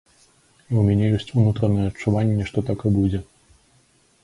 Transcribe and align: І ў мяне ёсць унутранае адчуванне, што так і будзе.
І 0.69 0.71
ў 0.79 0.85
мяне 0.87 1.05
ёсць 1.17 1.29
унутранае 1.41 1.85
адчуванне, 1.91 2.49
што 2.51 2.67
так 2.73 2.79
і 2.91 2.95
будзе. 2.99 3.23